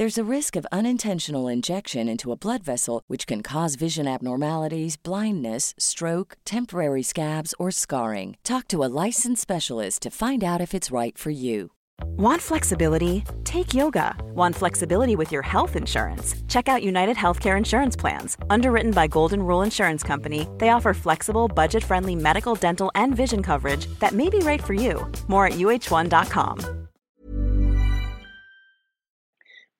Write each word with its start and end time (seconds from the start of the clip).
There's 0.00 0.16
a 0.16 0.34
risk 0.36 0.56
of 0.56 0.66
unintentional 0.72 1.46
injection 1.46 2.08
into 2.08 2.32
a 2.32 2.34
blood 2.34 2.62
vessel, 2.62 3.02
which 3.06 3.26
can 3.26 3.42
cause 3.42 3.74
vision 3.74 4.08
abnormalities, 4.08 4.96
blindness, 4.96 5.74
stroke, 5.76 6.38
temporary 6.46 7.02
scabs, 7.02 7.54
or 7.58 7.70
scarring. 7.70 8.38
Talk 8.42 8.66
to 8.68 8.82
a 8.82 8.88
licensed 9.04 9.42
specialist 9.42 10.00
to 10.00 10.10
find 10.10 10.42
out 10.42 10.62
if 10.62 10.72
it's 10.72 10.90
right 10.90 11.18
for 11.18 11.28
you. 11.28 11.72
Want 12.16 12.40
flexibility? 12.40 13.24
Take 13.44 13.74
yoga. 13.74 14.16
Want 14.34 14.56
flexibility 14.56 15.16
with 15.16 15.30
your 15.30 15.42
health 15.42 15.76
insurance? 15.76 16.34
Check 16.48 16.66
out 16.66 16.82
United 16.82 17.18
Healthcare 17.18 17.58
Insurance 17.58 17.94
Plans. 17.94 18.38
Underwritten 18.48 18.92
by 18.92 19.06
Golden 19.06 19.42
Rule 19.42 19.60
Insurance 19.60 20.02
Company, 20.02 20.48
they 20.56 20.70
offer 20.70 20.94
flexible, 20.94 21.46
budget 21.46 21.84
friendly 21.84 22.16
medical, 22.16 22.54
dental, 22.54 22.90
and 22.94 23.14
vision 23.14 23.42
coverage 23.42 23.84
that 23.98 24.14
may 24.14 24.30
be 24.30 24.38
right 24.38 24.64
for 24.64 24.72
you. 24.72 25.06
More 25.28 25.44
at 25.44 25.58
uh1.com. 25.58 26.79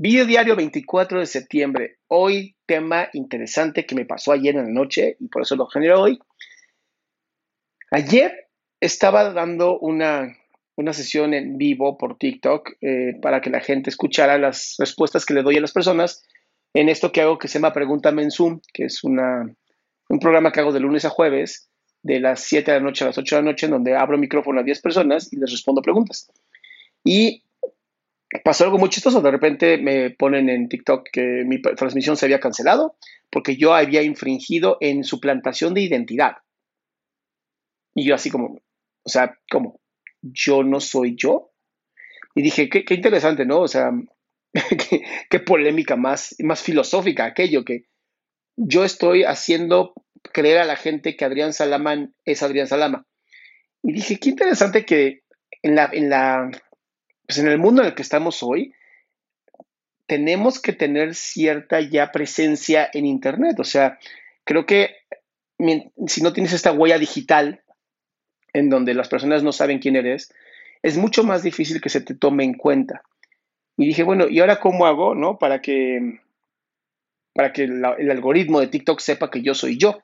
Video 0.00 0.26
diario 0.26 0.54
24 0.54 1.18
de 1.18 1.26
septiembre. 1.26 1.98
Hoy, 2.06 2.54
tema 2.66 3.08
interesante 3.14 3.84
que 3.84 3.96
me 3.96 4.04
pasó 4.04 4.30
ayer 4.30 4.54
en 4.54 4.66
la 4.66 4.70
noche 4.70 5.16
y 5.18 5.26
por 5.26 5.42
eso 5.42 5.56
lo 5.56 5.66
genero 5.66 6.00
hoy. 6.00 6.20
Ayer 7.90 8.46
estaba 8.80 9.32
dando 9.32 9.76
una 9.80 10.36
una 10.76 10.92
sesión 10.92 11.34
en 11.34 11.58
vivo 11.58 11.98
por 11.98 12.16
TikTok 12.16 12.74
eh, 12.80 13.18
para 13.20 13.40
que 13.40 13.50
la 13.50 13.58
gente 13.58 13.90
escuchara 13.90 14.38
las 14.38 14.76
respuestas 14.78 15.26
que 15.26 15.34
le 15.34 15.42
doy 15.42 15.56
a 15.56 15.60
las 15.60 15.72
personas 15.72 16.24
en 16.74 16.88
esto 16.88 17.10
que 17.10 17.22
hago 17.22 17.36
que 17.36 17.48
se 17.48 17.58
llama 17.58 17.72
Pregúntame 17.72 18.22
en 18.22 18.30
Zoom, 18.30 18.60
que 18.72 18.84
es 18.84 19.02
una, 19.02 19.52
un 20.08 20.18
programa 20.20 20.52
que 20.52 20.60
hago 20.60 20.70
de 20.70 20.78
lunes 20.78 21.04
a 21.06 21.10
jueves, 21.10 21.68
de 22.04 22.20
las 22.20 22.44
7 22.44 22.70
de 22.70 22.78
la 22.78 22.84
noche 22.84 23.02
a 23.02 23.08
las 23.08 23.18
8 23.18 23.34
de 23.34 23.42
la 23.42 23.50
noche, 23.50 23.66
en 23.66 23.72
donde 23.72 23.96
abro 23.96 24.16
micrófono 24.16 24.60
a 24.60 24.62
10 24.62 24.80
personas 24.80 25.32
y 25.32 25.38
les 25.38 25.50
respondo 25.50 25.82
preguntas. 25.82 26.30
Y 27.02 27.42
pasó 28.44 28.64
algo 28.64 28.78
muy 28.78 28.88
chistoso. 28.90 29.20
De 29.20 29.30
repente 29.30 29.78
me 29.78 30.10
ponen 30.10 30.48
en 30.48 30.68
TikTok 30.68 31.08
que 31.12 31.44
mi 31.46 31.60
transmisión 31.60 32.16
se 32.16 32.26
había 32.26 32.40
cancelado 32.40 32.96
porque 33.30 33.56
yo 33.56 33.74
había 33.74 34.02
infringido 34.02 34.78
en 34.80 35.04
suplantación 35.04 35.74
de 35.74 35.82
identidad. 35.82 36.38
Y 37.94 38.04
yo 38.04 38.14
así 38.14 38.30
como, 38.30 38.60
o 39.02 39.08
sea, 39.08 39.38
¿cómo? 39.50 39.80
yo 40.22 40.62
no 40.62 40.80
soy 40.80 41.16
yo. 41.16 41.52
Y 42.34 42.42
dije, 42.42 42.68
qué, 42.68 42.94
interesante, 42.94 43.44
¿no? 43.44 43.60
O 43.60 43.68
sea, 43.68 43.90
qué, 45.30 45.40
polémica 45.40 45.96
más, 45.96 46.36
más 46.40 46.62
filosófica 46.62 47.24
aquello 47.24 47.64
que 47.64 47.84
yo 48.56 48.84
estoy 48.84 49.24
haciendo 49.24 49.94
creer 50.32 50.58
a 50.58 50.64
la 50.64 50.76
gente 50.76 51.16
que 51.16 51.24
Adrián 51.24 51.52
Salaman 51.52 52.14
es 52.24 52.42
Adrián 52.42 52.66
Salama. 52.66 53.06
Y 53.82 53.92
dije, 53.92 54.18
qué 54.18 54.30
interesante 54.30 54.84
que 54.84 55.22
en, 55.62 55.74
la, 55.74 55.88
en, 55.92 56.10
la, 56.10 56.50
pues 57.28 57.38
en 57.38 57.48
el 57.48 57.58
mundo 57.58 57.82
en 57.82 57.88
el 57.88 57.94
que 57.94 58.00
estamos 58.00 58.42
hoy, 58.42 58.72
tenemos 60.06 60.62
que 60.62 60.72
tener 60.72 61.14
cierta 61.14 61.78
ya 61.82 62.10
presencia 62.10 62.88
en 62.90 63.04
Internet. 63.04 63.60
O 63.60 63.64
sea, 63.64 63.98
creo 64.44 64.64
que 64.64 64.96
si 66.06 66.22
no 66.22 66.32
tienes 66.32 66.54
esta 66.54 66.72
huella 66.72 66.98
digital, 66.98 67.60
en 68.54 68.70
donde 68.70 68.94
las 68.94 69.08
personas 69.08 69.42
no 69.42 69.52
saben 69.52 69.78
quién 69.78 69.96
eres, 69.96 70.32
es 70.82 70.96
mucho 70.96 71.22
más 71.22 71.42
difícil 71.42 71.82
que 71.82 71.90
se 71.90 72.00
te 72.00 72.14
tome 72.14 72.44
en 72.44 72.54
cuenta. 72.54 73.02
Y 73.76 73.86
dije, 73.86 74.04
bueno, 74.04 74.26
¿y 74.26 74.40
ahora 74.40 74.58
cómo 74.58 74.86
hago, 74.86 75.14
no? 75.14 75.38
Para 75.38 75.60
que, 75.60 76.20
para 77.34 77.52
que 77.52 77.64
el 77.64 78.10
algoritmo 78.10 78.60
de 78.60 78.68
TikTok 78.68 79.00
sepa 79.00 79.30
que 79.30 79.42
yo 79.42 79.54
soy 79.54 79.76
yo. 79.76 80.02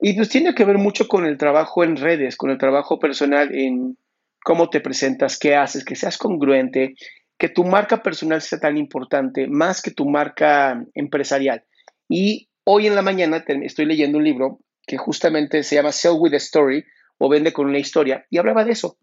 Y 0.00 0.12
pues 0.12 0.28
tiene 0.28 0.54
que 0.54 0.66
ver 0.66 0.76
mucho 0.76 1.08
con 1.08 1.24
el 1.24 1.38
trabajo 1.38 1.82
en 1.82 1.96
redes, 1.96 2.36
con 2.36 2.50
el 2.50 2.58
trabajo 2.58 2.98
personal 2.98 3.54
en 3.54 3.96
cómo 4.44 4.70
te 4.70 4.80
presentas, 4.80 5.38
qué 5.38 5.56
haces, 5.56 5.84
que 5.84 5.96
seas 5.96 6.18
congruente, 6.18 6.94
que 7.38 7.48
tu 7.48 7.64
marca 7.64 8.02
personal 8.02 8.42
sea 8.42 8.60
tan 8.60 8.76
importante, 8.76 9.48
más 9.48 9.82
que 9.82 9.90
tu 9.90 10.08
marca 10.08 10.84
empresarial. 10.94 11.64
Y 12.08 12.50
hoy 12.62 12.86
en 12.86 12.94
la 12.94 13.02
mañana 13.02 13.42
estoy 13.48 13.86
leyendo 13.86 14.18
un 14.18 14.24
libro 14.24 14.60
que 14.86 14.98
justamente 14.98 15.62
se 15.62 15.76
llama 15.76 15.92
Sell 15.92 16.18
with 16.18 16.34
a 16.34 16.36
Story, 16.36 16.84
o 17.18 17.28
vende 17.28 17.52
con 17.52 17.66
una 17.66 17.78
historia. 17.78 18.26
Y 18.28 18.38
hablaba 18.38 18.64
de 18.64 18.72
eso. 18.72 18.98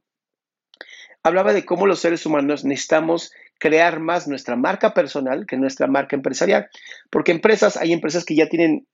Hablaba 1.23 1.53
de 1.53 1.65
cómo 1.65 1.87
los 1.87 1.99
seres 1.99 2.25
humanos 2.25 2.63
necesitamos 2.63 3.31
crear 3.59 3.99
más 3.99 4.27
nuestra 4.27 4.55
marca 4.55 4.93
personal 4.93 5.45
que 5.47 5.57
nuestra 5.57 5.87
marca 5.87 6.15
empresarial. 6.15 6.69
Porque 7.09 7.31
empresas, 7.31 7.77
hay 7.77 7.93
empresas 7.93 8.25
que 8.25 8.35
ya 8.35 8.47
tienen 8.47 8.87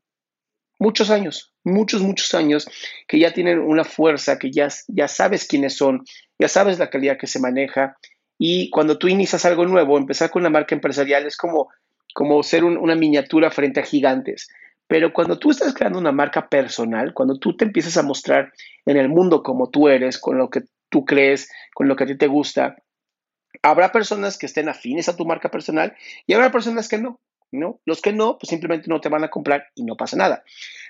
muchos 0.80 1.10
años, 1.10 1.54
muchos, 1.64 2.02
muchos 2.02 2.34
años, 2.34 2.68
que 3.08 3.20
ya 3.20 3.34
tienen 3.34 3.60
una 3.60 3.84
fuerza, 3.84 4.40
que 4.40 4.52
ya, 4.52 4.70
ya 4.88 5.08
sabes 5.08 5.48
quiénes 5.48 5.76
son, 5.76 6.04
ya 6.40 6.48
sabes 6.48 6.80
la 6.80 6.90
calidad 6.90 7.18
que 7.18 7.28
se 7.28 7.40
maneja. 7.40 7.98
Y 8.38 8.70
cuando 8.70 8.98
tú 8.98 9.08
inicias 9.08 9.46
algo 9.46 9.66
nuevo, 9.66 9.98
empezar 9.98 10.30
con 10.30 10.42
una 10.42 10.50
marca 10.50 10.76
empresarial 10.76 11.26
es 11.26 11.38
como, 11.38 11.70
como 12.14 12.42
ser 12.44 12.64
una 12.64 12.96
miniatura 12.96 13.52
frente 13.52 13.80
a 13.80 13.84
gigantes. 13.84 14.48
Pero 14.88 15.12
cuando 15.12 15.38
tú 15.38 15.52
estás 15.52 15.74
creando 15.74 16.00
una 16.00 16.12
marca 16.12 16.48
personal, 16.48 17.14
cuando 17.14 17.38
tú 17.38 17.58
te 17.58 17.66
empiezas 17.66 17.98
a 17.98 18.04
mostrar 18.04 18.54
en 18.86 18.98
el 18.98 19.10
mundo 19.10 19.44
como 19.44 19.70
tú 19.70 19.90
eres, 19.90 20.18
con 20.18 20.38
lo 20.38 20.50
que 20.50 20.64
tú 20.90 21.04
crees, 21.04 21.52
con 21.74 21.88
lo 21.88 21.96
que 21.96 22.06
a 22.06 22.08
ti 22.08 22.18
te 22.18 22.28
gusta, 22.28 22.78
habrá 23.62 23.92
personas 23.92 24.38
que 24.38 24.46
estén 24.46 24.70
afines 24.70 25.10
a 25.10 25.16
tu 25.16 25.26
marca 25.26 25.52
personal 25.52 25.96
y 26.26 26.34
habrá 26.34 26.52
personas 26.52 26.88
que 26.88 26.98
no. 26.98 27.20
Los 27.52 28.02
que 28.02 28.14
no, 28.14 28.38
pues 28.38 28.50
simplemente 28.50 28.88
no 28.90 29.00
te 29.00 29.10
van 29.10 29.24
a 29.24 29.30
comprar 29.30 29.68
y 29.76 29.84
no 29.84 29.96
pasa 29.96 30.18
nada. 30.18 30.44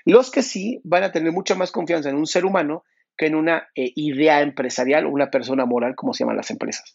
Los 0.04 0.30
que 0.30 0.42
sí 0.42 0.80
van 0.84 1.04
a 1.04 1.12
tener 1.12 1.32
mucha 1.32 1.54
más 1.54 1.70
confianza 1.70 2.10
en 2.10 2.16
un 2.16 2.26
ser 2.26 2.44
humano 2.44 2.84
que 3.16 3.26
en 3.26 3.34
una 3.34 3.68
eh, 3.74 3.92
idea 3.96 4.42
empresarial 4.42 5.06
o 5.06 5.10
una 5.10 5.30
persona 5.30 5.66
moral, 5.66 5.94
como 5.96 6.12
se 6.12 6.24
llaman 6.24 6.36
las 6.36 6.50
empresas. 6.50 6.94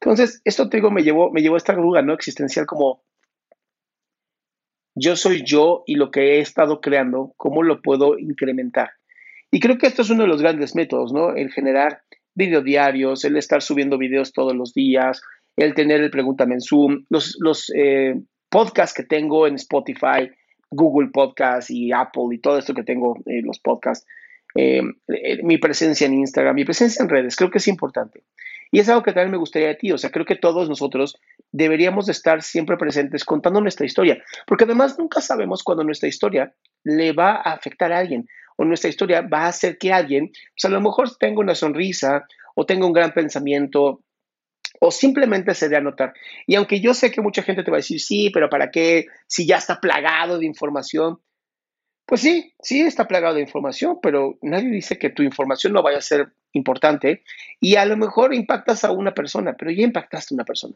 Entonces, 0.00 0.40
esto 0.44 0.68
te 0.68 0.78
digo, 0.78 0.90
me 0.90 1.02
llevó, 1.02 1.30
me 1.30 1.42
llevó 1.42 1.54
a 1.54 1.58
esta 1.58 1.74
duda, 1.74 2.02
¿no? 2.02 2.12
Existencial 2.12 2.66
como, 2.66 3.02
yo 4.94 5.16
soy 5.16 5.42
yo 5.44 5.82
y 5.86 5.96
lo 5.96 6.10
que 6.10 6.36
he 6.36 6.40
estado 6.40 6.80
creando, 6.80 7.32
¿cómo 7.36 7.62
lo 7.62 7.82
puedo 7.82 8.18
incrementar? 8.18 8.90
Y 9.50 9.60
creo 9.60 9.78
que 9.78 9.86
esto 9.86 10.02
es 10.02 10.10
uno 10.10 10.22
de 10.22 10.28
los 10.28 10.42
grandes 10.42 10.74
métodos, 10.74 11.12
¿no? 11.12 11.34
El 11.34 11.50
generar 11.52 12.02
videodiarios, 12.34 13.24
el 13.24 13.36
estar 13.36 13.62
subiendo 13.62 13.98
videos 13.98 14.32
todos 14.32 14.54
los 14.54 14.74
días, 14.74 15.22
el 15.56 15.74
tener 15.74 16.00
el 16.00 16.10
Pregúntame 16.10 16.54
en 16.54 16.60
Zoom, 16.60 17.04
los, 17.08 17.36
los 17.40 17.72
eh, 17.74 18.20
podcasts 18.54 18.94
que 18.94 19.02
tengo 19.02 19.48
en 19.48 19.56
Spotify, 19.56 20.30
Google 20.70 21.08
Podcasts 21.12 21.72
y 21.72 21.90
Apple 21.90 22.26
y 22.32 22.38
todo 22.38 22.56
esto 22.56 22.72
que 22.72 22.84
tengo, 22.84 23.16
en 23.26 23.38
eh, 23.38 23.42
los 23.42 23.58
podcasts, 23.58 24.06
eh, 24.54 24.80
mi 25.42 25.58
presencia 25.58 26.06
en 26.06 26.14
Instagram, 26.14 26.54
mi 26.54 26.64
presencia 26.64 27.02
en 27.02 27.08
redes, 27.08 27.34
creo 27.34 27.50
que 27.50 27.58
es 27.58 27.66
importante. 27.66 28.22
Y 28.70 28.78
es 28.78 28.88
algo 28.88 29.02
que 29.02 29.12
también 29.12 29.32
me 29.32 29.38
gustaría 29.38 29.66
de 29.66 29.74
ti, 29.74 29.90
o 29.90 29.98
sea, 29.98 30.10
creo 30.10 30.24
que 30.24 30.36
todos 30.36 30.68
nosotros 30.68 31.20
deberíamos 31.50 32.06
de 32.06 32.12
estar 32.12 32.42
siempre 32.42 32.76
presentes 32.76 33.24
contando 33.24 33.60
nuestra 33.60 33.86
historia, 33.86 34.22
porque 34.46 34.62
además 34.62 35.00
nunca 35.00 35.20
sabemos 35.20 35.64
cuando 35.64 35.82
nuestra 35.82 36.08
historia 36.08 36.54
le 36.84 37.10
va 37.10 37.32
a 37.32 37.54
afectar 37.54 37.92
a 37.92 37.98
alguien 37.98 38.28
o 38.56 38.64
nuestra 38.64 38.88
historia 38.88 39.22
va 39.22 39.46
a 39.46 39.48
hacer 39.48 39.78
que 39.78 39.92
alguien, 39.92 40.30
pues 40.30 40.64
a 40.64 40.68
lo 40.68 40.80
mejor 40.80 41.10
tenga 41.16 41.40
una 41.40 41.56
sonrisa 41.56 42.24
o 42.54 42.64
tenga 42.64 42.86
un 42.86 42.92
gran 42.92 43.12
pensamiento 43.14 44.04
o 44.80 44.90
simplemente 44.90 45.54
se 45.54 45.68
dé 45.68 45.76
a 45.76 45.80
notar. 45.80 46.14
Y 46.46 46.54
aunque 46.56 46.80
yo 46.80 46.94
sé 46.94 47.10
que 47.10 47.20
mucha 47.20 47.42
gente 47.42 47.62
te 47.62 47.70
va 47.70 47.78
a 47.78 47.84
decir, 47.84 48.00
sí, 48.00 48.30
pero 48.30 48.48
¿para 48.48 48.70
qué? 48.70 49.06
Si 49.26 49.46
ya 49.46 49.56
está 49.56 49.80
plagado 49.80 50.38
de 50.38 50.46
información. 50.46 51.20
Pues 52.06 52.20
sí, 52.20 52.54
sí 52.60 52.82
está 52.82 53.08
plagado 53.08 53.36
de 53.36 53.40
información, 53.40 53.98
pero 54.02 54.38
nadie 54.42 54.68
dice 54.68 54.98
que 54.98 55.08
tu 55.08 55.22
información 55.22 55.72
no 55.72 55.82
vaya 55.82 55.98
a 55.98 56.02
ser 56.02 56.34
importante 56.52 57.22
y 57.60 57.76
a 57.76 57.86
lo 57.86 57.96
mejor 57.96 58.34
impactas 58.34 58.84
a 58.84 58.92
una 58.92 59.14
persona, 59.14 59.54
pero 59.58 59.70
ya 59.70 59.84
impactaste 59.84 60.34
a 60.34 60.36
una 60.36 60.44
persona. 60.44 60.74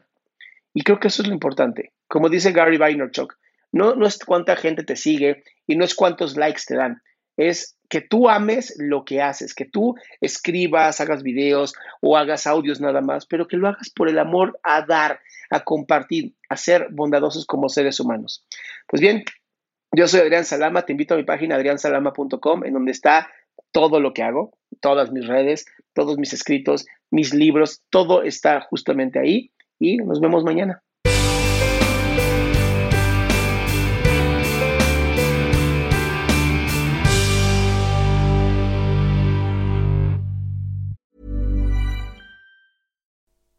Y 0.73 0.81
creo 0.81 0.99
que 0.99 1.09
eso 1.09 1.21
es 1.21 1.27
lo 1.27 1.33
importante. 1.33 1.93
Como 2.07 2.29
dice 2.29 2.51
Gary 2.51 2.77
Vaynerchuk, 2.77 3.37
no, 3.71 3.95
no 3.95 4.07
es 4.07 4.17
cuánta 4.19 4.55
gente 4.55 4.83
te 4.83 4.95
sigue 4.95 5.43
y 5.67 5.75
no 5.75 5.85
es 5.85 5.93
cuántos 5.93 6.35
likes 6.35 6.61
te 6.67 6.75
dan, 6.75 7.01
es 7.39 7.77
que 7.87 8.01
tú 8.01 8.29
ames 8.29 8.75
lo 8.77 9.05
que 9.05 9.21
haces, 9.21 9.55
que 9.55 9.65
tú 9.65 9.95
escribas, 10.19 10.99
hagas 10.99 11.23
videos 11.23 11.73
o 12.01 12.17
hagas 12.17 12.45
audios 12.45 12.81
nada 12.81 13.01
más, 13.01 13.25
pero 13.25 13.47
que 13.47 13.57
lo 13.57 13.69
hagas 13.69 13.89
por 13.89 14.09
el 14.09 14.19
amor 14.19 14.59
a 14.61 14.85
dar, 14.85 15.21
a 15.49 15.63
compartir, 15.63 16.35
a 16.49 16.57
ser 16.57 16.87
bondadosos 16.91 17.45
como 17.45 17.69
seres 17.69 17.99
humanos. 17.99 18.45
Pues 18.87 19.01
bien, 19.01 19.23
yo 19.95 20.07
soy 20.07 20.19
Adrián 20.19 20.45
Salama, 20.45 20.83
te 20.83 20.91
invito 20.91 21.13
a 21.13 21.17
mi 21.17 21.23
página 21.23 21.55
adriansalama.com 21.55 22.65
en 22.65 22.73
donde 22.73 22.91
está 22.91 23.31
todo 23.71 24.01
lo 24.01 24.13
que 24.13 24.23
hago, 24.23 24.51
todas 24.81 25.11
mis 25.11 25.25
redes, 25.25 25.65
todos 25.93 26.17
mis 26.17 26.33
escritos, 26.33 26.85
mis 27.09 27.33
libros, 27.33 27.81
todo 27.89 28.23
está 28.23 28.61
justamente 28.61 29.17
ahí 29.17 29.51
y 29.79 29.97
nos 29.97 30.19
vemos 30.19 30.43
mañana. 30.43 30.83